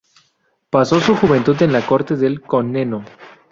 Pasó 0.71 0.99
su 0.99 1.15
juventud 1.15 1.61
en 1.61 1.71
la 1.71 1.85
corte 1.85 2.15
del 2.17 2.41
Comneno. 2.41 3.05